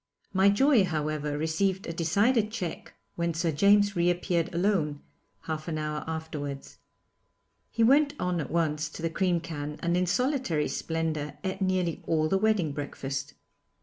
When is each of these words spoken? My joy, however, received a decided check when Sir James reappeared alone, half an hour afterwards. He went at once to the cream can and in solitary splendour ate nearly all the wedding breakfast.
My 0.33 0.49
joy, 0.49 0.83
however, 0.83 1.37
received 1.37 1.85
a 1.85 1.93
decided 1.93 2.49
check 2.51 2.95
when 3.15 3.35
Sir 3.35 3.51
James 3.51 3.95
reappeared 3.95 4.51
alone, 4.51 5.01
half 5.41 5.67
an 5.67 5.77
hour 5.77 6.03
afterwards. 6.07 6.79
He 7.69 7.83
went 7.83 8.15
at 8.19 8.49
once 8.49 8.89
to 8.89 9.03
the 9.03 9.11
cream 9.11 9.39
can 9.41 9.77
and 9.79 9.95
in 9.95 10.07
solitary 10.07 10.69
splendour 10.69 11.37
ate 11.43 11.61
nearly 11.61 12.01
all 12.07 12.27
the 12.27 12.39
wedding 12.39 12.71
breakfast. 12.71 13.35